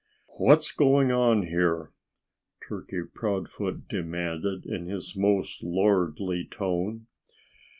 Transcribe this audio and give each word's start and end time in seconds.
"What's 0.39 0.71
going 0.71 1.11
on 1.11 1.45
here?" 1.45 1.91
Turkey 2.67 3.03
Proudfoot 3.13 3.87
demanded 3.87 4.65
in 4.65 4.87
his 4.87 5.15
most 5.15 5.61
lordly 5.61 6.43
tone. 6.49 7.05